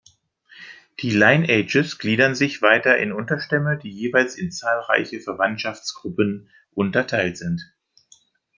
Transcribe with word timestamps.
Die 1.03 1.11
Lineages 1.11 1.99
gliedern 1.99 2.33
sich 2.33 2.63
weiter 2.63 2.97
in 2.97 3.11
Unterstämme, 3.13 3.77
die 3.77 3.91
jeweils 3.91 4.35
in 4.35 4.51
zahlreiche 4.51 5.19
Verwandtschaftsgruppen 5.19 6.49
unterteilt 6.73 7.37
sind. 7.37 7.61